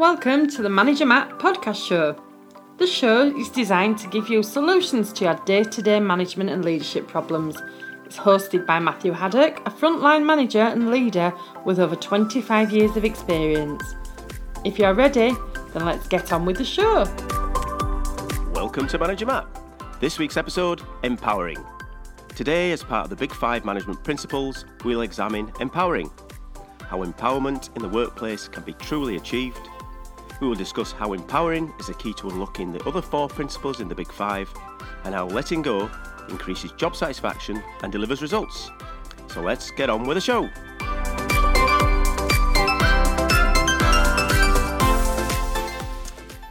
Welcome 0.00 0.48
to 0.52 0.62
the 0.62 0.70
Manager 0.70 1.04
Matt 1.04 1.28
podcast 1.38 1.86
show. 1.86 2.16
The 2.78 2.86
show 2.86 3.36
is 3.36 3.50
designed 3.50 3.98
to 3.98 4.08
give 4.08 4.30
you 4.30 4.42
solutions 4.42 5.12
to 5.12 5.24
your 5.24 5.34
day 5.44 5.62
to 5.62 5.82
day 5.82 6.00
management 6.00 6.48
and 6.48 6.64
leadership 6.64 7.06
problems. 7.06 7.58
It's 8.06 8.16
hosted 8.16 8.64
by 8.64 8.78
Matthew 8.78 9.12
Haddock, 9.12 9.58
a 9.66 9.70
frontline 9.70 10.24
manager 10.24 10.62
and 10.62 10.90
leader 10.90 11.34
with 11.66 11.78
over 11.78 11.96
25 11.96 12.72
years 12.72 12.96
of 12.96 13.04
experience. 13.04 13.82
If 14.64 14.78
you're 14.78 14.94
ready, 14.94 15.34
then 15.74 15.84
let's 15.84 16.08
get 16.08 16.32
on 16.32 16.46
with 16.46 16.56
the 16.56 16.64
show. 16.64 17.04
Welcome 18.54 18.88
to 18.88 18.98
Manager 18.98 19.26
Matt. 19.26 19.46
This 20.00 20.18
week's 20.18 20.38
episode 20.38 20.80
Empowering. 21.02 21.62
Today, 22.34 22.72
as 22.72 22.82
part 22.82 23.04
of 23.04 23.10
the 23.10 23.16
Big 23.16 23.34
Five 23.34 23.66
Management 23.66 24.02
Principles, 24.02 24.64
we'll 24.82 25.02
examine 25.02 25.52
empowering, 25.60 26.10
how 26.86 27.04
empowerment 27.04 27.76
in 27.76 27.82
the 27.82 27.88
workplace 27.90 28.48
can 28.48 28.62
be 28.62 28.72
truly 28.72 29.16
achieved. 29.16 29.69
We 30.40 30.48
will 30.48 30.54
discuss 30.54 30.90
how 30.90 31.12
empowering 31.12 31.70
is 31.78 31.90
a 31.90 31.94
key 31.94 32.14
to 32.14 32.30
unlocking 32.30 32.72
the 32.72 32.82
other 32.84 33.02
four 33.02 33.28
principles 33.28 33.80
in 33.80 33.88
the 33.88 33.94
Big 33.94 34.10
Five, 34.10 34.50
and 35.04 35.14
how 35.14 35.26
letting 35.26 35.60
go 35.60 35.90
increases 36.30 36.72
job 36.72 36.96
satisfaction 36.96 37.62
and 37.82 37.92
delivers 37.92 38.22
results. 38.22 38.70
So 39.28 39.42
let's 39.42 39.70
get 39.70 39.90
on 39.90 40.06
with 40.06 40.16
the 40.16 40.20
show. 40.22 40.48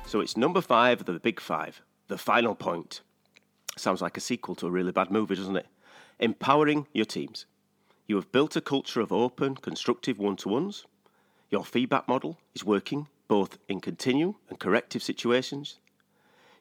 So 0.05 0.21
it's 0.21 0.37
number 0.37 0.61
five 0.61 0.99
of 0.99 1.07
the 1.07 1.19
Big 1.19 1.39
Five, 1.39 1.81
the 2.09 2.17
final 2.19 2.53
point. 2.53 3.01
Sounds 3.75 4.03
like 4.03 4.17
a 4.17 4.21
sequel 4.21 4.53
to 4.55 4.67
a 4.67 4.71
really 4.71 4.91
bad 4.91 5.09
movie, 5.09 5.35
doesn't 5.35 5.55
it? 5.55 5.67
Empowering 6.19 6.85
your 6.93 7.05
teams. 7.05 7.47
You 8.05 8.17
have 8.17 8.31
built 8.31 8.55
a 8.55 8.61
culture 8.61 9.01
of 9.01 9.11
open, 9.11 9.55
constructive 9.55 10.19
one 10.19 10.35
to 10.37 10.49
ones. 10.49 10.85
Your 11.49 11.65
feedback 11.65 12.07
model 12.07 12.37
is 12.53 12.63
working 12.63 13.07
both 13.29 13.59
in 13.69 13.79
continue 13.79 14.33
and 14.49 14.59
corrective 14.59 15.03
situations. 15.03 15.77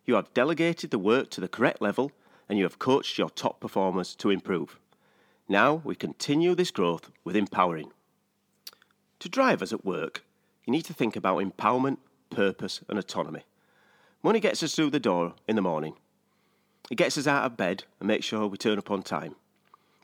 You 0.05 0.15
have 0.15 0.33
delegated 0.35 0.91
the 0.93 0.99
work 0.99 1.31
to 1.31 1.41
the 1.41 1.49
correct 1.49 1.83
level 1.83 2.13
and 2.49 2.59
you 2.59 2.65
have 2.65 2.79
coached 2.79 3.19
your 3.19 3.31
top 3.31 3.59
performers 3.59 4.15
to 4.17 4.31
improve. 4.31 4.79
Now 5.49 5.81
we 5.83 5.97
continue 5.97 6.55
this 6.55 6.71
growth 6.71 7.11
with 7.25 7.35
empowering. 7.35 7.91
To 9.21 9.29
drive 9.29 9.63
us 9.63 9.73
at 9.73 9.85
work, 9.85 10.25
you 10.65 10.73
need 10.73 10.85
to 10.85 10.95
think 10.95 11.17
about 11.17 11.39
empowerment, 11.39 11.97
purpose, 12.31 12.83
and 12.89 12.99
autonomy. 12.99 13.45
Money 14.23 14.39
gets 14.39 14.63
us 14.63 14.75
through 14.75 14.91
the 14.91 15.01
door 15.01 15.35
in 15.49 15.57
the 15.57 15.63
morning. 15.63 15.95
It 16.91 16.97
gets 16.97 17.17
us 17.17 17.27
out 17.27 17.45
of 17.45 17.57
bed 17.57 17.85
and 17.99 18.09
makes 18.09 18.27
sure 18.27 18.47
we 18.47 18.59
turn 18.59 18.79
up 18.79 18.91
on 18.91 19.03
time. 19.03 19.37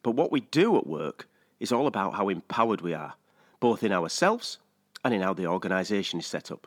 But 0.03 0.13
what 0.13 0.33
we 0.33 0.41
do 0.41 0.77
at 0.79 0.87
work 0.87 1.29
is 1.61 1.73
all 1.73 1.87
about 1.87 2.15
how 2.15 2.31
empowered 2.31 2.81
we 2.81 2.95
are, 2.95 3.15
both 3.61 3.83
in 3.83 3.93
ourselves 3.93 4.59
and 5.05 5.15
in 5.15 5.21
how 5.21 5.35
the 5.35 5.47
organisation 5.47 6.19
is 6.19 6.27
set 6.27 6.51
up. 6.51 6.67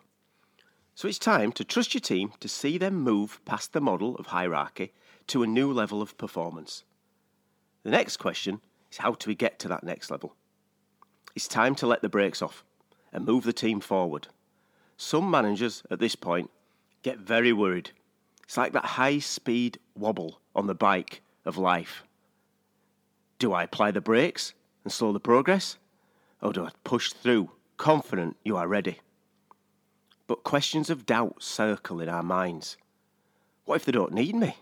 So 0.96 1.08
it's 1.08 1.20
time 1.20 1.52
to 1.54 1.64
trust 1.64 1.94
your 1.94 2.02
team 2.02 2.32
to 2.40 2.48
see 2.48 2.78
them 2.78 2.96
move 2.96 3.44
past 3.46 3.74
the 3.74 3.82
model 3.82 4.16
of 4.16 4.28
hierarchy 4.28 4.94
to 5.28 5.44
a 5.44 5.48
new 5.48 5.72
level 5.74 6.02
of 6.02 6.18
performance. 6.18 6.84
The 7.84 7.92
next 7.92 8.18
question 8.18 8.62
is 8.92 8.98
how 8.98 9.12
do 9.12 9.30
we 9.30 9.36
get 9.36 9.60
to 9.60 9.68
that 9.68 9.84
next 9.84 10.10
level? 10.10 10.36
It's 11.36 11.48
time 11.48 11.76
to 11.76 11.88
let 11.88 12.02
the 12.02 12.10
brakes 12.10 12.42
off 12.42 12.64
and 13.14 13.26
move 13.26 13.44
the 13.44 13.54
team 13.54 13.80
forward. 13.80 14.28
Some 14.98 15.30
managers 15.30 15.84
at 15.92 16.00
this 16.00 16.16
point 16.16 16.50
get 17.04 17.20
very 17.20 17.54
worried. 17.54 17.92
It's 18.44 18.58
like 18.58 18.74
that 18.74 18.86
high 18.86 19.20
speed 19.20 19.78
wobble 19.96 20.40
on 20.56 20.68
the 20.68 20.76
bike 20.76 21.22
of 21.46 21.58
life. 21.58 22.04
Do 23.40 23.54
I 23.54 23.64
apply 23.64 23.92
the 23.92 24.02
brakes 24.02 24.54
and 24.84 24.92
slow 24.92 25.14
the 25.14 25.20
progress? 25.20 25.78
Or 26.42 26.52
do 26.52 26.66
I 26.66 26.72
push 26.84 27.14
through, 27.14 27.52
confident 27.78 28.38
you 28.44 28.58
are 28.58 28.68
ready? 28.68 29.00
But 30.28 30.44
questions 30.44 30.90
of 30.90 31.06
doubt 31.06 31.42
circle 31.42 32.02
in 32.02 32.10
our 32.10 32.24
minds. 32.24 32.76
What 33.66 33.76
if 33.76 33.86
they 33.86 33.92
don't 33.92 34.14
need 34.14 34.36
me? 34.36 34.58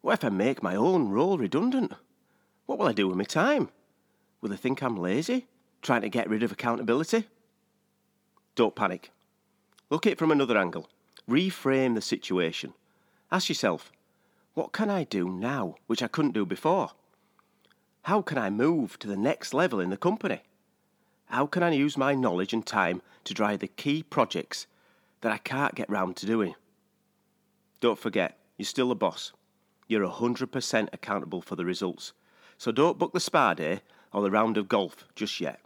What 0.00 0.14
if 0.14 0.24
I 0.24 0.30
make 0.30 0.62
my 0.62 0.74
own 0.74 1.10
role 1.10 1.36
redundant? 1.36 1.92
What 2.66 2.78
will 2.78 2.88
I 2.88 2.92
do 2.92 3.08
with 3.08 3.16
my 3.16 3.24
time? 3.24 3.68
Will 4.40 4.50
they 4.50 4.56
think 4.56 4.82
I'm 4.82 4.96
lazy, 4.96 5.46
trying 5.82 6.00
to 6.02 6.08
get 6.08 6.30
rid 6.30 6.42
of 6.42 6.52
accountability? 6.52 7.24
Don't 8.54 8.74
panic. 8.74 9.10
Look 9.90 10.06
at 10.06 10.12
it 10.12 10.18
from 10.18 10.30
another 10.30 10.56
angle. 10.56 10.88
Reframe 11.28 11.94
the 11.94 12.00
situation. 12.00 12.72
Ask 13.30 13.48
yourself, 13.48 13.92
what 14.54 14.72
can 14.72 14.88
I 14.88 15.04
do 15.04 15.28
now 15.28 15.76
which 15.86 16.02
I 16.02 16.08
couldn't 16.08 16.32
do 16.34 16.46
before? 16.46 16.90
How 18.02 18.22
can 18.22 18.38
I 18.38 18.50
move 18.50 18.98
to 19.00 19.08
the 19.08 19.16
next 19.16 19.52
level 19.52 19.80
in 19.80 19.90
the 19.90 19.96
company? 19.96 20.42
How 21.30 21.46
can 21.46 21.62
I 21.62 21.70
use 21.70 21.96
my 21.96 22.16
knowledge 22.16 22.52
and 22.52 22.66
time 22.66 23.02
to 23.22 23.32
drive 23.32 23.60
the 23.60 23.68
key 23.68 24.02
projects 24.02 24.66
that 25.20 25.30
I 25.30 25.38
can't 25.38 25.76
get 25.76 25.88
round 25.88 26.16
to 26.16 26.26
doing? 26.26 26.56
Don't 27.80 28.00
forget, 28.00 28.36
you're 28.58 28.66
still 28.66 28.88
the 28.88 28.96
boss. 28.96 29.32
You're 29.86 30.08
100% 30.08 30.88
accountable 30.92 31.40
for 31.40 31.54
the 31.54 31.64
results. 31.64 32.12
So 32.58 32.72
don't 32.72 32.98
book 32.98 33.12
the 33.12 33.20
spa 33.20 33.54
day 33.54 33.82
or 34.12 34.22
the 34.22 34.30
round 34.32 34.56
of 34.56 34.68
golf 34.68 35.04
just 35.14 35.40
yet. 35.40 35.60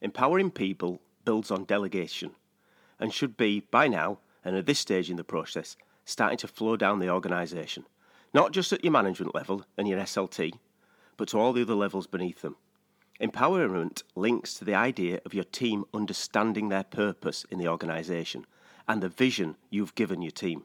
Empowering 0.00 0.50
people 0.50 1.02
builds 1.26 1.50
on 1.50 1.64
delegation 1.64 2.30
and 2.98 3.12
should 3.12 3.36
be, 3.36 3.60
by 3.70 3.86
now, 3.86 4.18
and 4.46 4.56
at 4.56 4.64
this 4.64 4.78
stage 4.78 5.10
in 5.10 5.18
the 5.18 5.24
process, 5.24 5.76
starting 6.06 6.38
to 6.38 6.48
flow 6.48 6.78
down 6.78 7.00
the 7.00 7.10
organisation. 7.10 7.84
Not 8.32 8.52
just 8.52 8.72
at 8.72 8.82
your 8.82 8.92
management 8.92 9.34
level 9.34 9.66
and 9.76 9.86
your 9.86 10.00
SLT, 10.00 10.54
but 11.18 11.28
to 11.28 11.38
all 11.38 11.52
the 11.52 11.60
other 11.60 11.74
levels 11.74 12.06
beneath 12.06 12.40
them. 12.40 12.56
Empowerment 13.20 14.02
links 14.16 14.54
to 14.54 14.64
the 14.64 14.74
idea 14.74 15.20
of 15.24 15.34
your 15.34 15.44
team 15.44 15.84
understanding 15.94 16.68
their 16.68 16.84
purpose 16.84 17.44
in 17.50 17.58
the 17.58 17.68
organisation 17.68 18.46
and 18.88 19.02
the 19.02 19.08
vision 19.08 19.56
you've 19.70 19.94
given 19.94 20.22
your 20.22 20.32
team. 20.32 20.64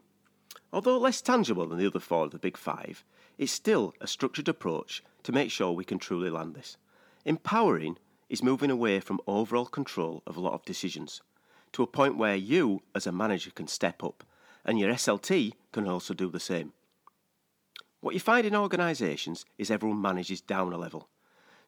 Although 0.72 0.98
less 0.98 1.20
tangible 1.20 1.66
than 1.66 1.78
the 1.78 1.86
other 1.86 2.00
four 2.00 2.24
of 2.24 2.30
the 2.30 2.38
Big 2.38 2.56
Five, 2.56 3.04
it's 3.38 3.52
still 3.52 3.94
a 4.00 4.06
structured 4.06 4.48
approach 4.48 5.02
to 5.22 5.32
make 5.32 5.50
sure 5.50 5.72
we 5.72 5.84
can 5.84 5.98
truly 5.98 6.30
land 6.30 6.54
this. 6.54 6.76
Empowering 7.24 7.98
is 8.28 8.42
moving 8.42 8.70
away 8.70 9.00
from 9.00 9.20
overall 9.26 9.66
control 9.66 10.22
of 10.26 10.36
a 10.36 10.40
lot 10.40 10.54
of 10.54 10.64
decisions 10.64 11.22
to 11.72 11.82
a 11.82 11.86
point 11.86 12.16
where 12.16 12.36
you, 12.36 12.82
as 12.94 13.06
a 13.06 13.12
manager, 13.12 13.50
can 13.50 13.68
step 13.68 14.02
up 14.02 14.24
and 14.64 14.78
your 14.78 14.92
SLT 14.92 15.52
can 15.72 15.86
also 15.86 16.14
do 16.14 16.28
the 16.28 16.40
same. 16.40 16.72
What 18.00 18.14
you 18.14 18.20
find 18.20 18.46
in 18.46 18.54
organisations 18.54 19.44
is 19.56 19.70
everyone 19.70 20.00
manages 20.00 20.40
down 20.40 20.72
a 20.72 20.78
level. 20.78 21.08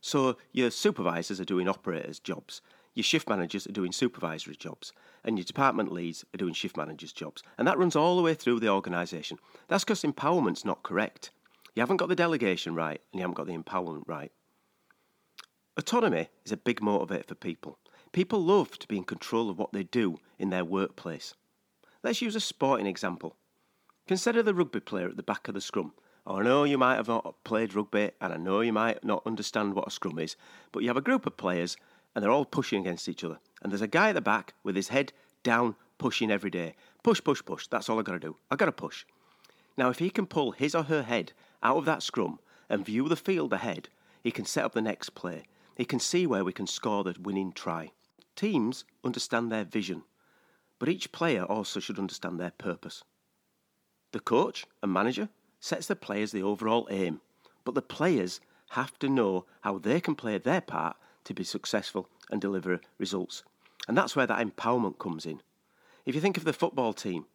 So 0.00 0.36
your 0.52 0.70
supervisors 0.70 1.40
are 1.40 1.44
doing 1.44 1.68
operators' 1.68 2.18
jobs, 2.18 2.62
your 2.94 3.04
shift 3.04 3.28
managers 3.28 3.66
are 3.66 3.72
doing 3.72 3.92
supervisory 3.92 4.56
jobs, 4.56 4.92
and 5.24 5.38
your 5.38 5.44
department 5.44 5.92
leads 5.92 6.24
are 6.34 6.38
doing 6.38 6.54
shift 6.54 6.76
managers' 6.76 7.12
jobs. 7.12 7.42
And 7.56 7.68
that 7.68 7.78
runs 7.78 7.94
all 7.94 8.16
the 8.16 8.22
way 8.22 8.34
through 8.34 8.60
the 8.60 8.70
organisation. 8.70 9.38
That's 9.68 9.84
because 9.84 10.02
empowerment's 10.02 10.64
not 10.64 10.82
correct. 10.82 11.30
You 11.74 11.82
haven't 11.82 11.98
got 11.98 12.08
the 12.08 12.16
delegation 12.16 12.74
right, 12.74 13.00
and 13.12 13.18
you 13.18 13.20
haven't 13.20 13.36
got 13.36 13.46
the 13.46 13.56
empowerment 13.56 14.08
right. 14.08 14.32
Autonomy 15.76 16.28
is 16.44 16.52
a 16.52 16.56
big 16.56 16.80
motivator 16.80 17.28
for 17.28 17.34
people. 17.36 17.78
People 18.12 18.44
love 18.44 18.78
to 18.78 18.88
be 18.88 18.96
in 18.96 19.04
control 19.04 19.48
of 19.48 19.58
what 19.58 19.72
they 19.72 19.84
do 19.84 20.18
in 20.38 20.50
their 20.50 20.64
workplace. 20.64 21.34
Let's 22.02 22.20
use 22.20 22.34
a 22.34 22.40
sporting 22.40 22.86
example. 22.86 23.36
Consider 24.08 24.42
the 24.42 24.54
rugby 24.54 24.80
player 24.80 25.08
at 25.08 25.16
the 25.16 25.22
back 25.22 25.46
of 25.46 25.54
the 25.54 25.60
scrum 25.60 25.92
Oh, 26.26 26.36
I 26.36 26.42
know 26.42 26.64
you 26.64 26.78
might 26.78 26.96
have 26.96 27.08
not 27.08 27.34
played 27.44 27.74
rugby 27.74 28.10
and 28.20 28.32
I 28.32 28.36
know 28.36 28.60
you 28.60 28.72
might 28.72 29.02
not 29.02 29.22
understand 29.26 29.74
what 29.74 29.88
a 29.88 29.90
scrum 29.90 30.18
is, 30.18 30.36
but 30.70 30.82
you 30.82 30.88
have 30.88 30.96
a 30.96 31.02
group 31.02 31.26
of 31.26 31.36
players 31.36 31.76
and 32.14 32.22
they're 32.22 32.30
all 32.30 32.44
pushing 32.44 32.80
against 32.80 33.08
each 33.08 33.24
other. 33.24 33.38
And 33.62 33.72
there's 33.72 33.82
a 33.82 33.86
guy 33.86 34.10
at 34.10 34.14
the 34.14 34.20
back 34.20 34.54
with 34.62 34.76
his 34.76 34.88
head 34.88 35.12
down, 35.42 35.76
pushing 35.98 36.30
every 36.30 36.50
day. 36.50 36.74
Push, 37.02 37.22
push, 37.24 37.42
push. 37.44 37.66
That's 37.66 37.88
all 37.88 37.98
I've 37.98 38.04
got 38.04 38.12
to 38.12 38.18
do. 38.18 38.36
I've 38.50 38.58
got 38.58 38.66
to 38.66 38.72
push. 38.72 39.04
Now, 39.76 39.88
if 39.88 39.98
he 39.98 40.10
can 40.10 40.26
pull 40.26 40.52
his 40.52 40.74
or 40.74 40.84
her 40.84 41.02
head 41.02 41.32
out 41.62 41.78
of 41.78 41.84
that 41.86 42.02
scrum 42.02 42.38
and 42.68 42.84
view 42.84 43.08
the 43.08 43.16
field 43.16 43.52
ahead, 43.52 43.88
he 44.22 44.30
can 44.30 44.44
set 44.44 44.64
up 44.64 44.72
the 44.72 44.82
next 44.82 45.10
play. 45.10 45.44
He 45.76 45.84
can 45.84 46.00
see 46.00 46.26
where 46.26 46.44
we 46.44 46.52
can 46.52 46.66
score 46.66 47.04
the 47.04 47.16
winning 47.18 47.52
try. 47.52 47.92
Teams 48.36 48.84
understand 49.04 49.50
their 49.50 49.64
vision, 49.64 50.02
but 50.78 50.88
each 50.88 51.12
player 51.12 51.44
also 51.44 51.80
should 51.80 51.98
understand 51.98 52.38
their 52.38 52.50
purpose. 52.50 53.02
The 54.12 54.20
coach 54.20 54.66
and 54.82 54.92
manager 54.92 55.28
sets 55.60 55.86
the 55.86 55.96
players 55.96 56.32
the 56.32 56.42
overall 56.42 56.88
aim, 56.90 57.20
but 57.64 57.74
the 57.74 57.82
players 57.82 58.40
have 58.70 58.98
to 58.98 59.08
know 59.08 59.44
how 59.60 59.78
they 59.78 60.00
can 60.00 60.14
play 60.14 60.38
their 60.38 60.60
part 60.60 60.96
to 61.24 61.34
be 61.34 61.44
successful 61.44 62.08
and 62.30 62.40
deliver 62.40 62.80
results. 62.98 63.42
And 63.86 63.96
that's 63.96 64.16
where 64.16 64.26
that 64.26 64.44
empowerment 64.44 64.98
comes 64.98 65.26
in. 65.26 65.42
If 66.06 66.14
you 66.14 66.20
think 66.20 66.36
of 66.36 66.44
the 66.44 66.52
football 66.52 66.92
team, 66.92 67.26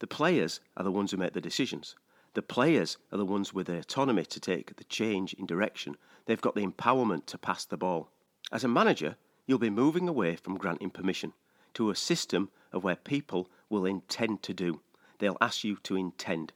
the 0.00 0.06
players 0.06 0.60
are 0.76 0.84
the 0.84 0.92
ones 0.92 1.10
who 1.10 1.16
make 1.16 1.32
the 1.32 1.40
decisions. 1.40 1.96
The 2.34 2.42
players 2.42 2.96
are 3.12 3.18
the 3.18 3.24
ones 3.24 3.52
with 3.52 3.66
the 3.66 3.78
autonomy 3.78 4.24
to 4.24 4.40
take 4.40 4.76
the 4.76 4.84
change 4.84 5.34
in 5.34 5.46
direction. 5.46 5.96
They've 6.26 6.40
got 6.40 6.54
the 6.54 6.66
empowerment 6.66 7.26
to 7.26 7.38
pass 7.38 7.64
the 7.64 7.76
ball. 7.76 8.10
As 8.52 8.62
a 8.64 8.68
manager, 8.68 9.16
you'll 9.46 9.58
be 9.58 9.70
moving 9.70 10.08
away 10.08 10.36
from 10.36 10.58
granting 10.58 10.90
permission 10.90 11.32
to 11.74 11.90
a 11.90 11.96
system 11.96 12.50
of 12.72 12.84
where 12.84 12.96
people 12.96 13.48
will 13.68 13.84
intend 13.84 14.42
to 14.42 14.54
do. 14.54 14.80
They'll 15.18 15.36
ask 15.40 15.64
you 15.64 15.76
to 15.84 15.96
intend. 15.96 16.52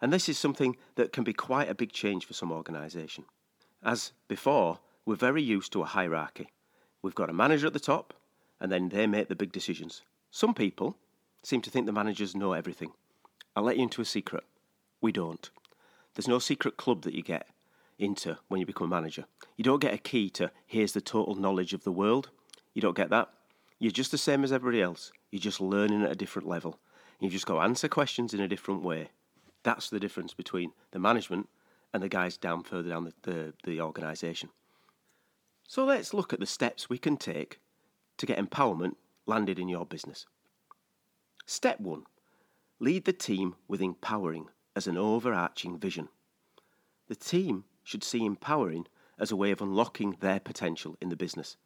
And 0.00 0.12
this 0.12 0.28
is 0.28 0.38
something 0.38 0.76
that 0.94 1.12
can 1.12 1.24
be 1.24 1.32
quite 1.32 1.68
a 1.68 1.74
big 1.74 1.92
change 1.92 2.24
for 2.24 2.34
some 2.34 2.52
organisation. 2.52 3.24
As 3.82 4.12
before, 4.28 4.78
we're 5.04 5.16
very 5.16 5.42
used 5.42 5.72
to 5.72 5.82
a 5.82 5.86
hierarchy. 5.86 6.48
We've 7.02 7.14
got 7.14 7.30
a 7.30 7.34
manager 7.34 7.66
at 7.66 7.72
the 7.72 7.80
top, 7.80 8.14
and 8.60 8.70
then 8.70 8.88
they 8.88 9.06
make 9.06 9.28
the 9.28 9.36
big 9.36 9.52
decisions. 9.52 10.02
Some 10.30 10.54
people 10.54 10.96
seem 11.42 11.62
to 11.62 11.70
think 11.70 11.86
the 11.86 11.92
managers 11.92 12.34
know 12.34 12.52
everything. 12.52 12.92
I'll 13.56 13.64
let 13.64 13.76
you 13.76 13.84
into 13.84 14.02
a 14.02 14.04
secret. 14.04 14.44
We 15.00 15.12
don't. 15.12 15.50
There's 16.14 16.28
no 16.28 16.38
secret 16.38 16.76
club 16.76 17.02
that 17.02 17.14
you 17.14 17.22
get 17.22 17.46
into 17.98 18.36
when 18.48 18.60
you 18.60 18.66
become 18.66 18.86
a 18.86 18.96
manager. 18.96 19.24
You 19.56 19.64
don't 19.64 19.80
get 19.80 19.94
a 19.94 19.98
key 19.98 20.30
to 20.30 20.50
here's 20.66 20.92
the 20.92 21.00
total 21.00 21.34
knowledge 21.34 21.72
of 21.72 21.84
the 21.84 21.92
world. 21.92 22.30
You 22.74 22.82
don't 22.82 22.96
get 22.96 23.10
that. 23.10 23.28
You're 23.78 23.92
just 23.92 24.10
the 24.10 24.18
same 24.18 24.44
as 24.44 24.52
everybody 24.52 24.82
else. 24.82 25.12
You're 25.30 25.40
just 25.40 25.60
learning 25.60 26.02
at 26.02 26.10
a 26.10 26.16
different 26.16 26.48
level. 26.48 26.78
You've 27.20 27.32
just 27.32 27.46
got 27.46 27.54
to 27.54 27.60
answer 27.60 27.88
questions 27.88 28.34
in 28.34 28.40
a 28.40 28.48
different 28.48 28.82
way. 28.82 29.10
That's 29.68 29.90
the 29.90 30.00
difference 30.00 30.32
between 30.32 30.72
the 30.92 30.98
management 30.98 31.46
and 31.92 32.02
the 32.02 32.08
guys 32.08 32.38
down 32.38 32.62
further 32.62 32.88
down 32.88 33.04
the, 33.04 33.12
the, 33.30 33.52
the 33.64 33.82
organisation. 33.82 34.48
So 35.68 35.84
let's 35.84 36.14
look 36.14 36.32
at 36.32 36.40
the 36.40 36.46
steps 36.46 36.88
we 36.88 36.96
can 36.96 37.18
take 37.18 37.60
to 38.16 38.24
get 38.24 38.38
empowerment 38.38 38.94
landed 39.26 39.58
in 39.58 39.68
your 39.68 39.84
business. 39.84 40.24
Step 41.44 41.80
one 41.80 42.04
lead 42.78 43.04
the 43.04 43.12
team 43.12 43.56
with 43.68 43.82
empowering 43.82 44.48
as 44.74 44.86
an 44.86 44.96
overarching 44.96 45.78
vision. 45.78 46.08
The 47.08 47.14
team 47.14 47.64
should 47.84 48.02
see 48.02 48.24
empowering 48.24 48.86
as 49.18 49.30
a 49.30 49.36
way 49.36 49.50
of 49.50 49.60
unlocking 49.60 50.16
their 50.20 50.40
potential 50.40 50.96
in 51.02 51.10
the 51.10 51.14
business. 51.14 51.58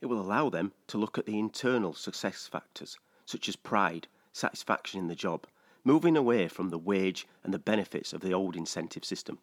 It 0.00 0.06
will 0.06 0.20
allow 0.20 0.48
them 0.48 0.74
to 0.86 0.96
look 0.96 1.18
at 1.18 1.26
the 1.26 1.40
internal 1.40 1.92
success 1.92 2.46
factors, 2.46 2.96
such 3.26 3.48
as 3.48 3.56
pride, 3.56 4.06
satisfaction 4.32 5.00
in 5.00 5.08
the 5.08 5.16
job, 5.16 5.48
moving 5.84 6.16
away 6.16 6.48
from 6.48 6.70
the 6.70 6.78
wage 6.78 7.26
and 7.42 7.54
the 7.54 7.58
benefits 7.58 8.12
of 8.12 8.20
the 8.20 8.32
old 8.32 8.56
incentive 8.56 9.04
system. 9.04 9.38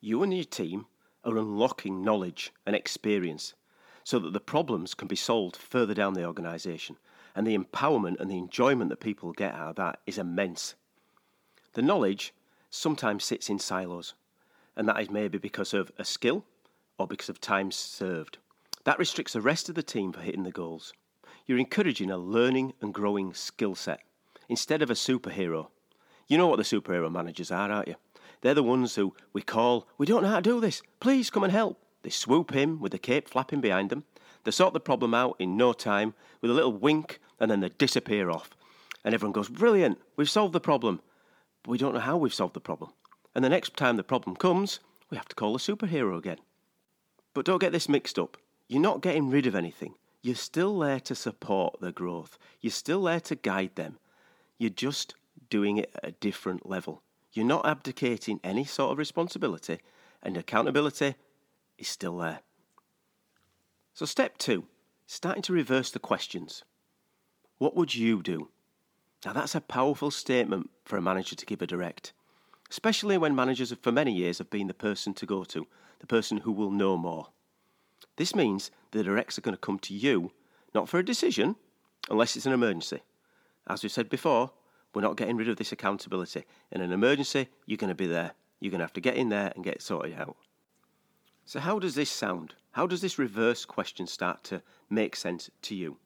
You 0.00 0.22
and 0.22 0.32
your 0.34 0.44
team 0.44 0.86
are 1.24 1.36
unlocking 1.36 2.02
knowledge 2.02 2.52
and 2.66 2.74
experience 2.74 3.54
so 4.04 4.18
that 4.18 4.32
the 4.32 4.40
problems 4.40 4.94
can 4.94 5.08
be 5.08 5.16
solved 5.16 5.56
further 5.56 5.94
down 5.94 6.14
the 6.14 6.24
organisation, 6.24 6.96
and 7.34 7.46
the 7.46 7.56
empowerment 7.56 8.18
and 8.18 8.30
the 8.30 8.38
enjoyment 8.38 8.90
that 8.90 9.00
people 9.00 9.32
get 9.32 9.54
out 9.54 9.70
of 9.70 9.76
that 9.76 10.00
is 10.06 10.18
immense. 10.18 10.74
The 11.74 11.82
knowledge 11.82 12.32
sometimes 12.70 13.24
sits 13.24 13.50
in 13.50 13.58
silos, 13.58 14.14
and 14.76 14.88
that 14.88 15.00
is 15.00 15.10
maybe 15.10 15.38
because 15.38 15.74
of 15.74 15.92
a 15.98 16.04
skill 16.04 16.44
or 16.98 17.06
because 17.06 17.28
of 17.28 17.40
time 17.40 17.70
served. 17.70 18.38
That 18.84 18.98
restricts 18.98 19.34
the 19.34 19.40
rest 19.40 19.68
of 19.68 19.74
the 19.74 19.82
team 19.82 20.12
for 20.12 20.20
hitting 20.20 20.44
the 20.44 20.50
goals. 20.50 20.92
You're 21.46 21.58
encouraging 21.58 22.10
a 22.10 22.18
learning 22.18 22.72
and 22.80 22.94
growing 22.94 23.34
skill 23.34 23.74
set 23.74 24.00
instead 24.50 24.82
of 24.82 24.90
a 24.90 24.94
superhero. 24.94 25.68
You 26.26 26.36
know 26.36 26.48
what 26.48 26.56
the 26.56 26.64
superhero 26.64 27.10
managers 27.10 27.52
are, 27.52 27.70
aren't 27.70 27.86
you? 27.86 27.94
They're 28.40 28.52
the 28.52 28.64
ones 28.64 28.96
who 28.96 29.14
we 29.32 29.42
call, 29.42 29.86
we 29.96 30.06
don't 30.06 30.24
know 30.24 30.28
how 30.28 30.36
to 30.36 30.42
do 30.42 30.60
this, 30.60 30.82
please 30.98 31.30
come 31.30 31.44
and 31.44 31.52
help. 31.52 31.80
They 32.02 32.10
swoop 32.10 32.54
in 32.56 32.80
with 32.80 32.90
the 32.90 32.98
cape 32.98 33.28
flapping 33.28 33.60
behind 33.60 33.90
them. 33.90 34.04
They 34.42 34.50
sort 34.50 34.72
the 34.72 34.80
problem 34.80 35.14
out 35.14 35.36
in 35.38 35.56
no 35.56 35.72
time 35.72 36.14
with 36.40 36.50
a 36.50 36.54
little 36.54 36.72
wink 36.72 37.20
and 37.38 37.48
then 37.48 37.60
they 37.60 37.68
disappear 37.68 38.28
off. 38.28 38.50
And 39.04 39.14
everyone 39.14 39.32
goes, 39.32 39.48
brilliant, 39.48 39.98
we've 40.16 40.28
solved 40.28 40.52
the 40.52 40.60
problem. 40.60 41.00
But 41.62 41.70
we 41.70 41.78
don't 41.78 41.94
know 41.94 42.00
how 42.00 42.16
we've 42.16 42.34
solved 42.34 42.54
the 42.54 42.60
problem. 42.60 42.90
And 43.36 43.44
the 43.44 43.48
next 43.48 43.76
time 43.76 43.96
the 43.96 44.02
problem 44.02 44.34
comes, 44.34 44.80
we 45.10 45.16
have 45.16 45.28
to 45.28 45.36
call 45.36 45.52
the 45.52 45.60
superhero 45.60 46.18
again. 46.18 46.38
But 47.34 47.44
don't 47.44 47.60
get 47.60 47.70
this 47.70 47.88
mixed 47.88 48.18
up. 48.18 48.36
You're 48.66 48.82
not 48.82 49.00
getting 49.00 49.30
rid 49.30 49.46
of 49.46 49.54
anything. 49.54 49.94
You're 50.22 50.34
still 50.34 50.76
there 50.80 51.00
to 51.00 51.14
support 51.14 51.80
their 51.80 51.92
growth. 51.92 52.36
You're 52.60 52.72
still 52.72 53.04
there 53.04 53.20
to 53.20 53.36
guide 53.36 53.76
them. 53.76 53.98
You're 54.60 54.68
just 54.68 55.14
doing 55.48 55.78
it 55.78 55.90
at 55.94 56.04
a 56.04 56.12
different 56.12 56.68
level. 56.68 57.02
You're 57.32 57.46
not 57.46 57.64
abdicating 57.64 58.40
any 58.44 58.66
sort 58.66 58.92
of 58.92 58.98
responsibility, 58.98 59.78
and 60.22 60.36
accountability 60.36 61.14
is 61.78 61.88
still 61.88 62.18
there. 62.18 62.40
So, 63.94 64.04
step 64.04 64.36
two 64.36 64.66
starting 65.06 65.42
to 65.44 65.54
reverse 65.54 65.90
the 65.90 65.98
questions. 65.98 66.62
What 67.56 67.74
would 67.74 67.94
you 67.94 68.22
do? 68.22 68.50
Now, 69.24 69.32
that's 69.32 69.54
a 69.54 69.62
powerful 69.62 70.10
statement 70.10 70.68
for 70.84 70.98
a 70.98 71.02
manager 71.02 71.36
to 71.36 71.46
give 71.46 71.62
a 71.62 71.66
direct, 71.66 72.12
especially 72.70 73.16
when 73.16 73.34
managers 73.34 73.72
for 73.80 73.92
many 73.92 74.12
years 74.12 74.36
have 74.38 74.50
been 74.50 74.66
the 74.66 74.74
person 74.74 75.14
to 75.14 75.24
go 75.24 75.42
to, 75.44 75.66
the 76.00 76.06
person 76.06 76.36
who 76.36 76.52
will 76.52 76.70
know 76.70 76.98
more. 76.98 77.28
This 78.16 78.34
means 78.34 78.70
the 78.90 79.02
directs 79.02 79.38
are 79.38 79.42
going 79.42 79.56
to 79.56 79.60
come 79.60 79.78
to 79.78 79.94
you, 79.94 80.32
not 80.74 80.86
for 80.86 80.98
a 80.98 81.04
decision, 81.04 81.56
unless 82.10 82.36
it's 82.36 82.44
an 82.44 82.52
emergency. 82.52 83.00
As 83.66 83.82
we've 83.82 83.92
said 83.92 84.08
before, 84.08 84.52
we're 84.94 85.02
not 85.02 85.16
getting 85.16 85.36
rid 85.36 85.48
of 85.48 85.56
this 85.56 85.72
accountability. 85.72 86.44
In 86.72 86.80
an 86.80 86.92
emergency, 86.92 87.48
you're 87.66 87.76
going 87.76 87.88
to 87.88 87.94
be 87.94 88.06
there. 88.06 88.32
You're 88.60 88.70
going 88.70 88.80
to 88.80 88.84
have 88.84 88.92
to 88.94 89.00
get 89.00 89.16
in 89.16 89.28
there 89.28 89.52
and 89.54 89.64
get 89.64 89.82
sorted 89.82 90.18
out. 90.18 90.36
So, 91.44 91.60
how 91.60 91.78
does 91.78 91.94
this 91.94 92.10
sound? 92.10 92.54
How 92.72 92.86
does 92.86 93.00
this 93.00 93.18
reverse 93.18 93.64
question 93.64 94.06
start 94.06 94.44
to 94.44 94.62
make 94.88 95.16
sense 95.16 95.50
to 95.62 95.74
you? 95.74 95.96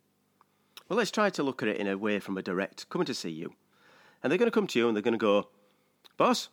Well, 0.89 0.99
let's 0.99 1.11
try 1.11 1.31
to 1.31 1.43
look 1.43 1.63
at 1.63 1.69
it 1.69 1.79
in 1.79 1.87
a 1.87 1.99
way 1.99 2.19
from 2.19 2.39
a 2.39 2.43
direct 2.43 2.89
coming 2.91 3.07
to 3.07 3.15
see 3.15 3.31
you. 3.31 3.55
And 4.23 4.31
they're 4.31 4.39
going 4.39 4.51
to 4.51 4.55
come 4.55 4.67
to 4.69 4.79
you 4.79 4.89
and 4.89 4.97
they're 4.97 5.03
going 5.03 5.13
to 5.13 5.19
go, 5.19 5.49
Boss, 6.17 6.49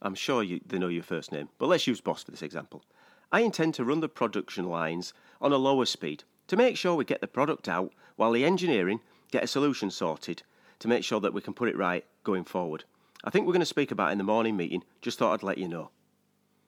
I'm 0.00 0.14
sure 0.14 0.42
you, 0.42 0.60
they 0.66 0.78
know 0.78 0.88
your 0.88 1.02
first 1.02 1.32
name, 1.32 1.48
but 1.58 1.68
let's 1.68 1.86
use 1.86 2.00
boss 2.00 2.22
for 2.22 2.30
this 2.30 2.42
example. 2.42 2.84
I 3.32 3.40
intend 3.40 3.74
to 3.74 3.84
run 3.84 4.00
the 4.00 4.08
production 4.08 4.68
lines 4.68 5.12
on 5.40 5.52
a 5.52 5.56
lower 5.56 5.86
speed 5.86 6.24
to 6.48 6.56
make 6.56 6.76
sure 6.76 6.94
we 6.94 7.04
get 7.04 7.20
the 7.20 7.26
product 7.26 7.68
out 7.68 7.92
while 8.16 8.32
the 8.32 8.44
engineering 8.44 9.00
get 9.30 9.44
a 9.44 9.48
solution 9.48 9.90
sorted 9.90 10.42
to 10.78 10.88
make 10.88 11.04
sure 11.04 11.20
that 11.20 11.32
we 11.32 11.40
can 11.40 11.54
put 11.54 11.68
it 11.68 11.76
right 11.76 12.04
going 12.24 12.44
forward. 12.44 12.84
I 13.24 13.30
think 13.30 13.46
we're 13.46 13.52
going 13.52 13.60
to 13.60 13.66
speak 13.66 13.90
about 13.90 14.12
in 14.12 14.18
the 14.18 14.24
morning 14.24 14.56
meeting, 14.56 14.84
just 15.00 15.18
thought 15.18 15.32
I'd 15.32 15.42
let 15.42 15.58
you 15.58 15.68
know. 15.68 15.90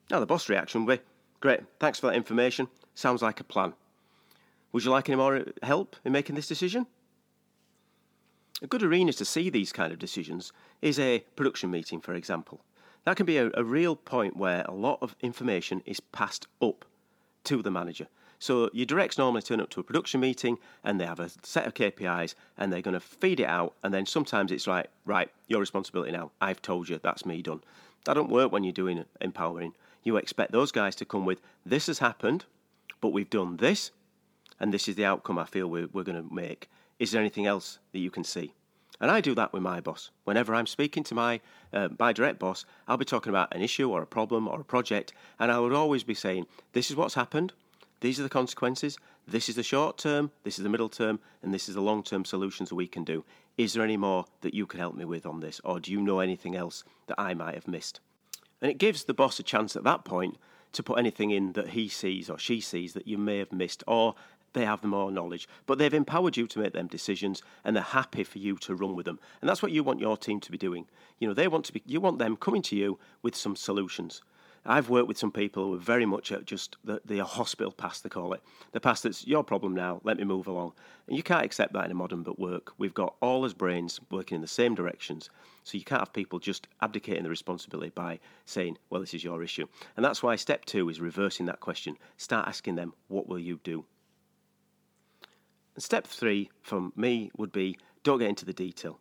Now, 0.09 0.19
the 0.19 0.25
boss 0.25 0.49
reaction 0.49 0.85
will 0.85 0.95
be 0.95 1.03
Great, 1.39 1.61
thanks 1.79 1.99
for 1.99 2.07
that 2.07 2.15
information. 2.15 2.67
Sounds 2.95 3.21
like 3.21 3.39
a 3.39 3.43
plan. 3.43 3.73
Would 4.71 4.83
you 4.83 4.91
like 4.91 5.07
any 5.07 5.17
more 5.17 5.45
help 5.61 5.95
in 6.03 6.11
making 6.11 6.35
this 6.35 6.47
decision? 6.47 6.87
A 8.61 8.67
good 8.67 8.81
arena 8.81 9.13
to 9.13 9.25
see 9.25 9.49
these 9.49 9.71
kind 9.71 9.93
of 9.93 9.99
decisions 9.99 10.51
is 10.81 10.97
a 10.97 11.23
production 11.35 11.69
meeting, 11.69 12.01
for 12.01 12.15
example. 12.15 12.61
That 13.05 13.17
can 13.17 13.27
be 13.27 13.37
a, 13.37 13.51
a 13.53 13.63
real 13.63 13.95
point 13.95 14.35
where 14.35 14.63
a 14.63 14.73
lot 14.73 14.97
of 15.01 15.15
information 15.21 15.83
is 15.85 15.99
passed 15.99 16.47
up 16.59 16.85
to 17.43 17.61
the 17.61 17.71
manager. 17.71 18.07
So 18.39 18.69
your 18.71 18.85
directs 18.85 19.17
normally 19.17 19.41
turn 19.41 19.59
up 19.59 19.69
to 19.71 19.79
a 19.79 19.83
production 19.83 20.19
meeting 20.19 20.59
and 20.83 20.99
they 20.99 21.05
have 21.05 21.19
a 21.19 21.29
set 21.43 21.65
of 21.65 21.73
KPIs 21.73 22.35
and 22.57 22.71
they're 22.71 22.81
going 22.81 22.93
to 22.93 22.99
feed 22.99 23.39
it 23.39 23.47
out. 23.47 23.73
And 23.83 23.93
then 23.93 24.05
sometimes 24.05 24.51
it's 24.51 24.67
like, 24.67 24.89
right, 25.05 25.29
your 25.47 25.59
responsibility 25.59 26.11
now. 26.11 26.31
I've 26.39 26.61
told 26.61 26.89
you, 26.89 26.99
that's 27.01 27.25
me 27.25 27.41
done. 27.41 27.63
That 28.05 28.13
don't 28.13 28.29
work 28.29 28.51
when 28.51 28.63
you're 28.63 28.73
doing 28.73 29.03
empowering. 29.19 29.73
You 30.03 30.17
expect 30.17 30.51
those 30.51 30.71
guys 30.71 30.95
to 30.97 31.05
come 31.05 31.25
with, 31.25 31.41
this 31.65 31.87
has 31.87 31.99
happened, 31.99 32.45
but 33.01 33.09
we've 33.09 33.29
done 33.29 33.57
this, 33.57 33.91
and 34.59 34.73
this 34.73 34.87
is 34.87 34.95
the 34.95 35.05
outcome 35.05 35.37
I 35.37 35.45
feel 35.45 35.67
we're, 35.67 35.87
we're 35.91 36.03
going 36.03 36.21
to 36.21 36.33
make. 36.33 36.69
Is 36.99 37.11
there 37.11 37.21
anything 37.21 37.45
else 37.45 37.79
that 37.91 37.99
you 37.99 38.09
can 38.09 38.23
see? 38.23 38.53
And 38.99 39.11
I 39.11 39.21
do 39.21 39.35
that 39.35 39.53
with 39.53 39.61
my 39.61 39.79
boss. 39.81 40.09
Whenever 40.23 40.55
I'm 40.55 40.65
speaking 40.65 41.03
to 41.03 41.13
my 41.13 41.39
uh, 41.71 41.89
my 41.99 42.13
direct 42.13 42.39
boss, 42.39 42.65
I'll 42.87 42.97
be 42.97 43.05
talking 43.05 43.29
about 43.29 43.53
an 43.53 43.61
issue 43.61 43.91
or 43.91 44.01
a 44.01 44.07
problem 44.07 44.47
or 44.47 44.59
a 44.59 44.65
project, 44.65 45.13
and 45.37 45.51
I 45.51 45.59
would 45.59 45.73
always 45.73 46.03
be 46.03 46.15
saying, 46.15 46.47
"This 46.73 46.89
is 46.89 46.95
what's 46.95 47.13
happened. 47.13 47.53
These 47.99 48.19
are 48.19 48.23
the 48.23 48.29
consequences. 48.29 48.97
This 49.27 49.49
is 49.49 49.55
the 49.55 49.63
short 49.63 49.97
term, 49.97 50.31
this 50.43 50.57
is 50.57 50.63
the 50.63 50.69
middle 50.69 50.89
term, 50.89 51.19
and 51.41 51.53
this 51.53 51.67
is 51.67 51.75
the 51.75 51.81
long 51.81 52.03
term 52.03 52.25
solutions 52.25 52.71
we 52.71 52.87
can 52.87 53.03
do. 53.03 53.25
Is 53.57 53.73
there 53.73 53.83
any 53.83 53.97
more 53.97 54.25
that 54.41 54.53
you 54.53 54.65
can 54.65 54.79
help 54.79 54.95
me 54.95 55.03
with 55.03 55.25
on 55.25 55.39
this, 55.39 55.59
or 55.63 55.79
do 55.79 55.91
you 55.91 56.01
know 56.01 56.19
anything 56.19 56.55
else 56.55 56.83
that 57.07 57.19
I 57.19 57.33
might 57.33 57.55
have 57.55 57.67
missed? 57.67 57.99
And 58.61 58.71
it 58.71 58.77
gives 58.77 59.03
the 59.03 59.13
boss 59.13 59.39
a 59.39 59.43
chance 59.43 59.75
at 59.75 59.83
that 59.83 60.05
point 60.05 60.37
to 60.73 60.83
put 60.83 60.99
anything 60.99 61.31
in 61.31 61.53
that 61.53 61.69
he 61.69 61.87
sees 61.87 62.29
or 62.29 62.37
she 62.37 62.61
sees 62.61 62.93
that 62.93 63.07
you 63.07 63.17
may 63.17 63.39
have 63.39 63.51
missed, 63.51 63.83
or 63.87 64.15
they 64.53 64.65
have 64.65 64.83
more 64.83 65.11
knowledge. 65.11 65.47
But 65.65 65.77
they've 65.77 65.93
empowered 65.93 66.37
you 66.37 66.47
to 66.47 66.59
make 66.59 66.73
them 66.73 66.87
decisions 66.87 67.41
and 67.63 67.75
they're 67.75 67.83
happy 67.83 68.23
for 68.23 68.39
you 68.39 68.57
to 68.57 68.75
run 68.75 68.95
with 68.95 69.05
them. 69.05 69.19
And 69.41 69.49
that's 69.49 69.61
what 69.61 69.71
you 69.71 69.83
want 69.83 69.99
your 69.99 70.17
team 70.17 70.39
to 70.41 70.51
be 70.51 70.57
doing. 70.57 70.85
You 71.19 71.27
know, 71.27 71.33
they 71.33 71.47
want 71.47 71.65
to 71.65 71.73
be 71.73 71.83
you 71.85 71.99
want 71.99 72.19
them 72.19 72.35
coming 72.35 72.61
to 72.63 72.75
you 72.75 72.99
with 73.21 73.35
some 73.35 73.55
solutions. 73.55 74.21
I've 74.69 74.89
worked 74.89 75.07
with 75.07 75.17
some 75.17 75.31
people 75.31 75.63
who 75.63 75.75
are 75.75 75.79
very 75.79 76.05
much 76.05 76.31
at 76.33 76.45
just 76.45 76.75
the, 76.83 77.01
the 77.05 77.23
hospital 77.23 77.71
pass, 77.71 78.01
they 78.01 78.09
call 78.09 78.33
it. 78.33 78.43
The 78.73 78.81
pass 78.81 79.01
that's 79.01 79.25
your 79.25 79.43
problem 79.43 79.73
now, 79.73 80.01
let 80.03 80.17
me 80.17 80.25
move 80.25 80.45
along. 80.47 80.73
And 81.07 81.15
you 81.15 81.23
can't 81.23 81.45
accept 81.45 81.71
that 81.71 81.85
in 81.85 81.91
a 81.91 81.95
modern 81.95 82.21
but 82.21 82.37
work. 82.37 82.73
We've 82.77 82.93
got 82.93 83.15
all 83.21 83.45
as 83.45 83.53
brains 83.53 84.01
working 84.11 84.35
in 84.35 84.41
the 84.41 84.47
same 84.47 84.75
directions. 84.75 85.29
So 85.63 85.77
you 85.77 85.85
can't 85.85 86.01
have 86.01 86.11
people 86.11 86.39
just 86.39 86.67
abdicating 86.81 87.23
the 87.23 87.29
responsibility 87.29 87.91
by 87.95 88.19
saying, 88.45 88.77
well, 88.89 88.99
this 88.99 89.13
is 89.13 89.23
your 89.23 89.41
issue. 89.41 89.67
And 89.95 90.03
that's 90.03 90.21
why 90.21 90.35
step 90.35 90.65
two 90.65 90.89
is 90.89 90.99
reversing 90.99 91.45
that 91.45 91.61
question. 91.61 91.97
Start 92.17 92.47
asking 92.47 92.75
them, 92.75 92.93
what 93.07 93.29
will 93.29 93.39
you 93.39 93.61
do? 93.63 93.85
And 95.75 95.83
step 95.83 96.05
three 96.05 96.49
from 96.61 96.91
me 96.97 97.31
would 97.37 97.53
be 97.53 97.77
don't 98.03 98.19
get 98.19 98.29
into 98.29 98.45
the 98.45 98.53
detail. 98.53 98.99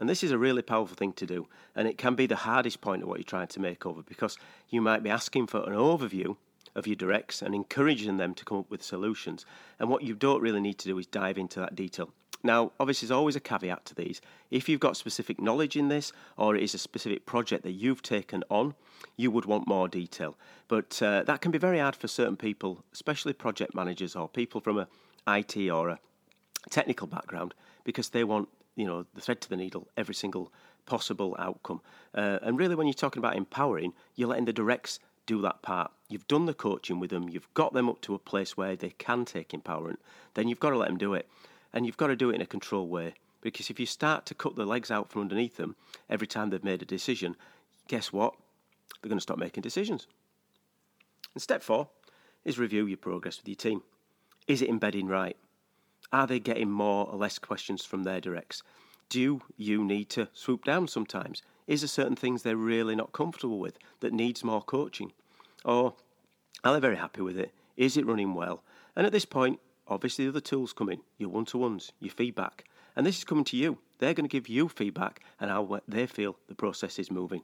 And 0.00 0.08
this 0.08 0.24
is 0.24 0.30
a 0.32 0.38
really 0.38 0.62
powerful 0.62 0.96
thing 0.96 1.12
to 1.12 1.26
do. 1.26 1.46
And 1.76 1.86
it 1.86 1.98
can 1.98 2.14
be 2.14 2.26
the 2.26 2.36
hardest 2.36 2.80
point 2.80 3.02
of 3.02 3.08
what 3.08 3.18
you're 3.18 3.24
trying 3.24 3.48
to 3.48 3.60
make 3.60 3.84
over 3.86 4.02
because 4.02 4.38
you 4.70 4.80
might 4.80 5.02
be 5.02 5.10
asking 5.10 5.46
for 5.46 5.58
an 5.58 5.74
overview 5.74 6.36
of 6.74 6.86
your 6.86 6.96
directs 6.96 7.42
and 7.42 7.54
encouraging 7.54 8.16
them 8.16 8.34
to 8.34 8.44
come 8.44 8.58
up 8.58 8.70
with 8.70 8.82
solutions. 8.82 9.44
And 9.78 9.90
what 9.90 10.02
you 10.02 10.14
don't 10.14 10.40
really 10.40 10.60
need 10.60 10.78
to 10.78 10.88
do 10.88 10.98
is 10.98 11.06
dive 11.06 11.36
into 11.36 11.60
that 11.60 11.76
detail. 11.76 12.10
Now, 12.42 12.72
obviously, 12.80 13.06
there's 13.06 13.18
always 13.18 13.36
a 13.36 13.40
caveat 13.40 13.84
to 13.86 13.94
these. 13.94 14.22
If 14.50 14.68
you've 14.68 14.80
got 14.80 14.96
specific 14.96 15.38
knowledge 15.38 15.76
in 15.76 15.88
this, 15.88 16.10
or 16.38 16.56
it 16.56 16.62
is 16.62 16.74
a 16.74 16.78
specific 16.78 17.26
project 17.26 17.64
that 17.64 17.72
you've 17.72 18.02
taken 18.02 18.42
on, 18.48 18.74
you 19.18 19.30
would 19.30 19.44
want 19.44 19.68
more 19.68 19.88
detail. 19.88 20.38
But 20.66 21.02
uh, 21.02 21.24
that 21.24 21.42
can 21.42 21.50
be 21.50 21.58
very 21.58 21.78
hard 21.78 21.96
for 21.96 22.08
certain 22.08 22.36
people, 22.36 22.82
especially 22.94 23.34
project 23.34 23.74
managers 23.74 24.16
or 24.16 24.26
people 24.26 24.62
from 24.62 24.78
a 24.78 24.88
IT 25.28 25.68
or 25.68 25.90
a 25.90 25.98
technical 26.70 27.06
background 27.06 27.54
because 27.84 28.08
they 28.10 28.24
want 28.24 28.48
you 28.80 28.86
know 28.86 29.06
the 29.14 29.20
thread 29.20 29.40
to 29.42 29.48
the 29.48 29.56
needle 29.56 29.88
every 29.96 30.14
single 30.14 30.52
possible 30.86 31.36
outcome. 31.38 31.80
Uh, 32.14 32.38
and 32.42 32.58
really, 32.58 32.74
when 32.74 32.86
you're 32.86 32.94
talking 32.94 33.20
about 33.20 33.36
empowering, 33.36 33.92
you're 34.16 34.28
letting 34.28 34.46
the 34.46 34.52
directs 34.52 34.98
do 35.26 35.40
that 35.42 35.62
part. 35.62 35.92
You've 36.08 36.26
done 36.26 36.46
the 36.46 36.54
coaching 36.54 36.98
with 36.98 37.10
them, 37.10 37.28
you've 37.28 37.52
got 37.54 37.72
them 37.72 37.88
up 37.88 38.00
to 38.02 38.14
a 38.14 38.18
place 38.18 38.56
where 38.56 38.74
they 38.74 38.90
can 38.90 39.24
take 39.24 39.50
empowerment, 39.50 39.98
then 40.34 40.48
you've 40.48 40.58
got 40.58 40.70
to 40.70 40.78
let 40.78 40.88
them 40.88 40.98
do 40.98 41.14
it. 41.14 41.28
And 41.72 41.86
you've 41.86 41.96
got 41.96 42.08
to 42.08 42.16
do 42.16 42.30
it 42.30 42.34
in 42.34 42.40
a 42.40 42.46
controlled 42.46 42.90
way. 42.90 43.14
Because 43.40 43.70
if 43.70 43.78
you 43.78 43.86
start 43.86 44.26
to 44.26 44.34
cut 44.34 44.56
the 44.56 44.66
legs 44.66 44.90
out 44.90 45.08
from 45.08 45.22
underneath 45.22 45.56
them 45.56 45.76
every 46.08 46.26
time 46.26 46.50
they've 46.50 46.64
made 46.64 46.82
a 46.82 46.86
decision, 46.86 47.36
guess 47.86 48.12
what? 48.12 48.34
They're 49.00 49.08
going 49.08 49.18
to 49.18 49.22
stop 49.22 49.38
making 49.38 49.62
decisions. 49.62 50.08
And 51.32 51.40
step 51.40 51.62
four 51.62 51.88
is 52.44 52.58
review 52.58 52.86
your 52.86 52.96
progress 52.96 53.38
with 53.38 53.48
your 53.48 53.54
team. 53.54 53.82
Is 54.48 54.62
it 54.62 54.68
embedding 54.68 55.06
right? 55.06 55.36
Are 56.12 56.26
they 56.26 56.40
getting 56.40 56.70
more 56.70 57.06
or 57.06 57.16
less 57.16 57.38
questions 57.38 57.84
from 57.84 58.02
their 58.02 58.20
directs? 58.20 58.62
Do 59.08 59.42
you 59.56 59.84
need 59.84 60.08
to 60.10 60.28
swoop 60.32 60.64
down 60.64 60.88
sometimes? 60.88 61.42
Is 61.66 61.82
there 61.82 61.88
certain 61.88 62.16
things 62.16 62.42
they're 62.42 62.56
really 62.56 62.96
not 62.96 63.12
comfortable 63.12 63.58
with 63.58 63.78
that 64.00 64.12
needs 64.12 64.42
more 64.42 64.62
coaching? 64.62 65.12
Or 65.64 65.94
are 66.64 66.72
they 66.72 66.80
very 66.80 66.96
happy 66.96 67.20
with 67.20 67.38
it? 67.38 67.52
Is 67.76 67.96
it 67.96 68.06
running 68.06 68.34
well? 68.34 68.62
And 68.96 69.06
at 69.06 69.12
this 69.12 69.24
point, 69.24 69.60
obviously 69.86 70.24
the 70.24 70.30
other 70.30 70.40
tools 70.40 70.72
come 70.72 70.88
in, 70.88 71.00
your 71.18 71.30
one-to-ones, 71.30 71.92
your 72.00 72.12
feedback. 72.12 72.64
And 72.96 73.06
this 73.06 73.18
is 73.18 73.24
coming 73.24 73.44
to 73.44 73.56
you. 73.56 73.78
They're 73.98 74.14
going 74.14 74.28
to 74.28 74.32
give 74.32 74.48
you 74.48 74.68
feedback 74.68 75.20
and 75.38 75.50
how 75.50 75.80
they 75.86 76.06
feel 76.06 76.36
the 76.48 76.54
process 76.54 76.98
is 76.98 77.10
moving. 77.10 77.42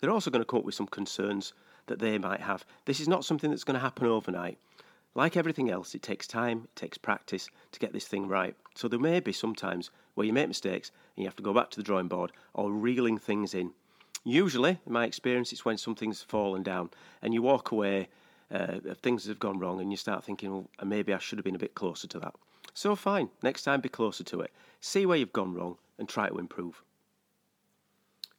They're 0.00 0.10
also 0.10 0.30
going 0.30 0.40
to 0.42 0.46
come 0.46 0.60
up 0.60 0.64
with 0.64 0.74
some 0.74 0.86
concerns 0.86 1.52
that 1.86 1.98
they 1.98 2.16
might 2.16 2.40
have. 2.40 2.64
This 2.86 3.00
is 3.00 3.08
not 3.08 3.24
something 3.24 3.50
that's 3.50 3.64
going 3.64 3.74
to 3.74 3.80
happen 3.80 4.06
overnight. 4.06 4.58
Like 5.14 5.36
everything 5.36 5.70
else, 5.70 5.94
it 5.94 6.02
takes 6.02 6.26
time, 6.26 6.62
it 6.64 6.76
takes 6.76 6.96
practice 6.96 7.48
to 7.72 7.80
get 7.80 7.92
this 7.92 8.06
thing 8.06 8.28
right. 8.28 8.54
So 8.76 8.86
there 8.86 8.98
may 8.98 9.18
be 9.20 9.32
sometimes 9.32 9.90
where 10.14 10.26
you 10.26 10.32
make 10.32 10.48
mistakes 10.48 10.92
and 11.16 11.24
you 11.24 11.28
have 11.28 11.36
to 11.36 11.42
go 11.42 11.52
back 11.52 11.70
to 11.70 11.76
the 11.76 11.82
drawing 11.82 12.08
board 12.08 12.32
or 12.54 12.70
reeling 12.70 13.18
things 13.18 13.54
in. 13.54 13.72
Usually, 14.22 14.78
in 14.86 14.92
my 14.92 15.04
experience, 15.04 15.52
it's 15.52 15.64
when 15.64 15.78
something's 15.78 16.22
fallen 16.22 16.62
down 16.62 16.90
and 17.22 17.34
you 17.34 17.42
walk 17.42 17.72
away, 17.72 18.08
uh, 18.52 18.78
things 19.02 19.26
have 19.26 19.38
gone 19.38 19.58
wrong, 19.58 19.80
and 19.80 19.90
you 19.90 19.96
start 19.96 20.24
thinking, 20.24 20.52
well, 20.52 20.68
maybe 20.84 21.14
I 21.14 21.18
should 21.18 21.38
have 21.38 21.44
been 21.44 21.54
a 21.54 21.60
bit 21.60 21.74
closer 21.74 22.06
to 22.08 22.18
that. 22.20 22.34
So, 22.74 22.94
fine, 22.94 23.30
next 23.42 23.62
time 23.62 23.80
be 23.80 23.88
closer 23.88 24.24
to 24.24 24.40
it. 24.40 24.52
See 24.80 25.06
where 25.06 25.16
you've 25.16 25.32
gone 25.32 25.54
wrong 25.54 25.76
and 25.98 26.08
try 26.08 26.28
to 26.28 26.38
improve. 26.38 26.82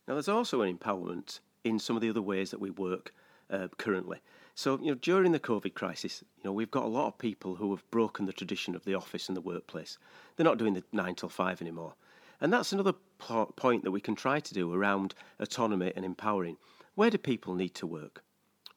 Now, 0.08 0.16
there's 0.16 0.30
also 0.30 0.62
an 0.62 0.78
empowerment 0.78 1.40
in 1.64 1.80
some 1.80 1.96
of 1.96 2.02
the 2.02 2.10
other 2.10 2.22
ways 2.22 2.52
that 2.52 2.60
we 2.60 2.70
work 2.70 3.14
uh, 3.50 3.68
currently. 3.78 4.20
So, 4.56 4.80
you 4.80 4.92
know, 4.92 4.96
during 4.96 5.32
the 5.32 5.40
COVID 5.40 5.74
crisis, 5.74 6.24
you 6.38 6.44
know, 6.44 6.52
we've 6.52 6.72
got 6.72 6.84
a 6.84 6.88
lot 6.88 7.08
of 7.08 7.18
people 7.18 7.56
who 7.56 7.72
have 7.72 7.90
broken 7.90 8.26
the 8.26 8.34
tradition 8.34 8.76
of 8.76 8.84
the 8.84 8.96
office 8.96 9.28
and 9.28 9.36
the 9.36 9.42
workplace. 9.42 9.98
They're 10.36 10.44
not 10.44 10.58
doing 10.58 10.74
the 10.74 10.84
nine 10.92 11.16
till 11.16 11.30
five 11.30 11.62
anymore. 11.62 11.94
And 12.42 12.52
that's 12.52 12.74
another 12.74 12.94
po- 13.20 13.54
point 13.56 13.84
that 13.84 13.92
we 13.92 14.02
can 14.02 14.16
try 14.16 14.40
to 14.40 14.54
do 14.54 14.74
around 14.74 15.14
autonomy 15.40 15.94
and 15.96 16.04
empowering. 16.04 16.58
Where 16.96 17.10
do 17.10 17.18
people 17.18 17.54
need 17.54 17.76
to 17.76 17.88
work? 17.88 18.24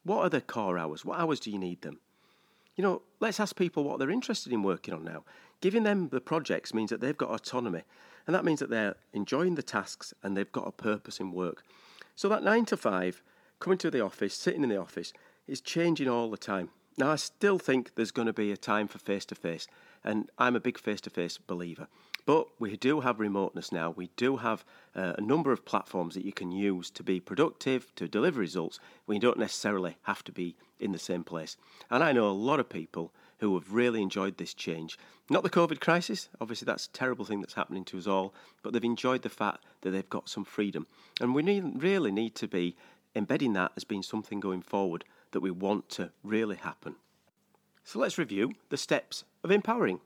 What 0.04 0.18
are 0.18 0.28
their 0.28 0.40
core 0.40 0.78
hours? 0.78 1.04
What 1.04 1.18
hours 1.18 1.40
do 1.40 1.50
you 1.50 1.58
need 1.58 1.82
them? 1.82 1.98
You 2.76 2.82
know, 2.82 3.02
let's 3.20 3.40
ask 3.40 3.56
people 3.56 3.84
what 3.84 3.98
they're 3.98 4.10
interested 4.10 4.52
in 4.52 4.62
working 4.62 4.92
on 4.92 5.04
now. 5.04 5.24
Giving 5.60 5.84
them 5.84 6.08
the 6.10 6.20
projects 6.20 6.74
means 6.74 6.90
that 6.90 7.00
they've 7.00 7.16
got 7.16 7.30
autonomy, 7.30 7.82
and 8.26 8.34
that 8.34 8.44
means 8.44 8.60
that 8.60 8.68
they're 8.68 8.96
enjoying 9.12 9.54
the 9.54 9.62
tasks 9.62 10.12
and 10.22 10.36
they've 10.36 10.52
got 10.52 10.68
a 10.68 10.72
purpose 10.72 11.20
in 11.20 11.32
work. 11.32 11.62
So 12.16 12.28
that 12.28 12.42
nine 12.42 12.64
to 12.66 12.76
five, 12.76 13.22
coming 13.60 13.78
to 13.78 13.90
the 13.90 14.00
office, 14.00 14.34
sitting 14.34 14.62
in 14.62 14.68
the 14.68 14.80
office, 14.80 15.12
is 15.46 15.60
changing 15.60 16.08
all 16.08 16.30
the 16.30 16.36
time. 16.36 16.70
Now, 16.96 17.10
I 17.10 17.16
still 17.16 17.58
think 17.58 17.94
there's 17.94 18.12
going 18.12 18.26
to 18.26 18.32
be 18.32 18.52
a 18.52 18.56
time 18.56 18.86
for 18.86 18.98
face 18.98 19.24
to 19.26 19.34
face, 19.34 19.66
and 20.04 20.30
I'm 20.38 20.54
a 20.54 20.60
big 20.60 20.78
face 20.78 21.00
to 21.02 21.10
face 21.10 21.38
believer. 21.38 21.88
But 22.24 22.48
we 22.58 22.76
do 22.76 23.00
have 23.00 23.20
remoteness 23.20 23.72
now. 23.72 23.90
We 23.90 24.10
do 24.16 24.36
have 24.36 24.64
uh, 24.94 25.14
a 25.18 25.20
number 25.20 25.52
of 25.52 25.64
platforms 25.64 26.14
that 26.14 26.24
you 26.24 26.32
can 26.32 26.52
use 26.52 26.90
to 26.90 27.02
be 27.02 27.20
productive, 27.20 27.94
to 27.96 28.08
deliver 28.08 28.40
results, 28.40 28.78
you 29.08 29.18
don't 29.18 29.38
necessarily 29.38 29.96
have 30.02 30.22
to 30.24 30.32
be 30.32 30.56
in 30.78 30.92
the 30.92 30.98
same 30.98 31.24
place. 31.24 31.56
And 31.90 32.02
I 32.02 32.12
know 32.12 32.28
a 32.28 32.32
lot 32.32 32.60
of 32.60 32.68
people 32.68 33.12
who 33.38 33.54
have 33.54 33.74
really 33.74 34.00
enjoyed 34.00 34.38
this 34.38 34.54
change. 34.54 34.96
Not 35.28 35.42
the 35.42 35.50
COVID 35.50 35.80
crisis, 35.80 36.28
obviously, 36.40 36.66
that's 36.66 36.86
a 36.86 36.92
terrible 36.92 37.24
thing 37.24 37.40
that's 37.40 37.54
happening 37.54 37.84
to 37.86 37.98
us 37.98 38.06
all, 38.06 38.34
but 38.62 38.72
they've 38.72 38.84
enjoyed 38.84 39.22
the 39.22 39.28
fact 39.28 39.64
that 39.82 39.90
they've 39.90 40.08
got 40.08 40.28
some 40.28 40.44
freedom. 40.44 40.86
And 41.20 41.34
we 41.34 41.42
need, 41.42 41.82
really 41.82 42.12
need 42.12 42.34
to 42.36 42.48
be 42.48 42.76
embedding 43.16 43.52
that 43.54 43.72
as 43.76 43.84
being 43.84 44.02
something 44.02 44.40
going 44.40 44.62
forward 44.62 45.04
that 45.34 45.40
we 45.40 45.50
want 45.50 45.90
to 45.90 46.10
really 46.22 46.56
happen. 46.56 46.94
So 47.84 47.98
let's 47.98 48.16
review 48.16 48.52
the 48.70 48.78
steps 48.78 49.24
of 49.42 49.50
empowering. 49.50 50.00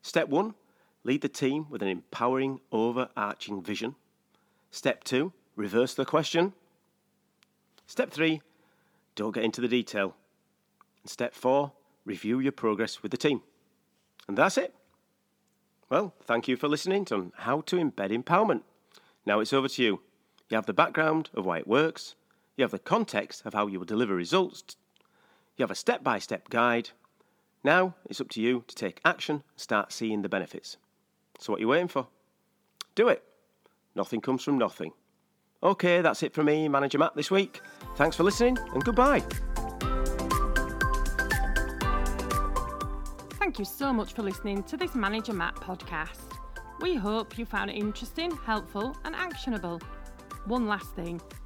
Step 0.00 0.28
one 0.28 0.54
lead 1.04 1.20
the 1.20 1.28
team 1.28 1.66
with 1.68 1.82
an 1.82 1.88
empowering, 1.88 2.60
overarching 2.72 3.62
vision. 3.62 3.96
Step 4.70 5.04
two 5.04 5.32
reverse 5.56 5.92
the 5.92 6.06
question. 6.06 6.54
Step 7.86 8.10
three 8.10 8.40
don't 9.16 9.34
get 9.34 9.44
into 9.44 9.60
the 9.60 9.68
detail. 9.68 10.14
And 11.02 11.10
step 11.10 11.34
four 11.34 11.72
review 12.06 12.38
your 12.38 12.52
progress 12.52 13.02
with 13.02 13.10
the 13.10 13.18
team. 13.18 13.42
And 14.28 14.38
that's 14.38 14.56
it. 14.56 14.74
Well, 15.90 16.14
thank 16.22 16.46
you 16.46 16.56
for 16.56 16.68
listening 16.68 17.04
to 17.06 17.32
how 17.38 17.62
to 17.62 17.76
embed 17.76 18.16
empowerment. 18.16 18.62
Now 19.26 19.40
it's 19.40 19.52
over 19.52 19.68
to 19.68 19.82
you. 19.82 20.00
You 20.48 20.54
have 20.54 20.66
the 20.66 20.72
background 20.72 21.28
of 21.34 21.44
why 21.44 21.58
it 21.58 21.66
works, 21.66 22.14
you 22.60 22.64
have 22.64 22.70
the 22.70 22.78
context 22.78 23.46
of 23.46 23.54
how 23.54 23.66
you 23.66 23.78
will 23.78 23.86
deliver 23.86 24.14
results, 24.14 24.76
you 25.56 25.62
have 25.62 25.70
a 25.70 25.74
step 25.74 26.04
by 26.04 26.18
step 26.18 26.50
guide. 26.50 26.90
Now 27.64 27.94
it's 28.04 28.20
up 28.20 28.28
to 28.30 28.42
you 28.42 28.64
to 28.68 28.74
take 28.74 29.00
action 29.02 29.36
and 29.36 29.44
start 29.56 29.92
seeing 29.92 30.20
the 30.20 30.28
benefits. 30.28 30.76
So, 31.38 31.52
what 31.52 31.56
are 31.58 31.62
you 31.62 31.68
waiting 31.68 31.88
for? 31.88 32.06
Do 32.94 33.08
it. 33.08 33.24
Nothing 33.94 34.20
comes 34.20 34.44
from 34.44 34.58
nothing. 34.58 34.92
Okay, 35.62 36.02
that's 36.02 36.22
it 36.22 36.34
from 36.34 36.46
me, 36.46 36.68
Manager 36.68 36.98
Matt, 36.98 37.16
this 37.16 37.30
week. 37.30 37.62
Thanks 37.96 38.14
for 38.14 38.24
listening 38.24 38.58
and 38.74 38.84
goodbye. 38.84 39.20
Thank 43.38 43.58
you 43.58 43.64
so 43.64 43.90
much 43.90 44.12
for 44.12 44.22
listening 44.22 44.64
to 44.64 44.76
this 44.76 44.94
Manager 44.94 45.32
Matt 45.32 45.54
podcast. 45.54 46.36
We 46.80 46.94
hope 46.94 47.38
you 47.38 47.46
found 47.46 47.70
it 47.70 47.76
interesting, 47.76 48.30
helpful, 48.44 48.94
and 49.06 49.16
actionable. 49.16 49.80
One 50.44 50.66
last 50.66 50.94
thing 50.94 51.22